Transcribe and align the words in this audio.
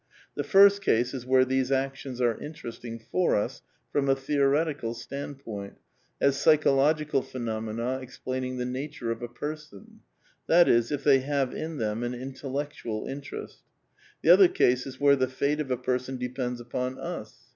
The 0.33 0.43
first 0.43 0.81
case 0.81 1.13
is 1.13 1.27
where 1.27 1.45
these 1.45 1.71
actions 1.71 2.19
are 2.19 2.41
interesting 2.41 2.97
for 2.97 3.35
us 3.35 3.61
from 3.91 4.09
a 4.09 4.15
theoretical 4.15 4.95
standpoint, 4.95 5.77
as 6.19 6.37
psycliological 6.41 7.21
phenomena 7.23 7.99
explaining 8.01 8.57
the 8.57 8.65
nature 8.65 9.11
of 9.11 9.21
a 9.21 9.27
per 9.27 9.55
son, 9.55 9.99
that 10.47 10.67
is, 10.67 10.91
if 10.91 11.03
they 11.03 11.19
have 11.19 11.53
in 11.53 11.77
them 11.77 12.01
an 12.01 12.15
intellectual 12.15 13.05
interest: 13.05 13.61
the 14.23 14.31
other 14.31 14.47
case 14.47 14.87
is 14.87 14.99
where 14.99 15.15
the 15.15 15.27
fate 15.27 15.59
of 15.59 15.69
a 15.69 15.77
person 15.77 16.17
depends 16.17 16.59
upon 16.59 16.97
us. 16.97 17.37